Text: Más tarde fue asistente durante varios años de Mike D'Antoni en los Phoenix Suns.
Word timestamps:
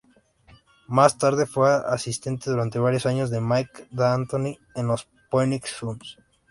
Más 0.87 1.19
tarde 1.19 1.45
fue 1.45 1.69
asistente 1.71 2.49
durante 2.49 2.79
varios 2.79 3.05
años 3.05 3.29
de 3.29 3.39
Mike 3.39 3.85
D'Antoni 3.91 4.57
en 4.73 4.87
los 4.87 5.07
Phoenix 5.29 5.69
Suns. 5.77 6.17